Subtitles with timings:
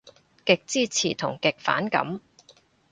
[0.45, 2.21] 極支持同極反感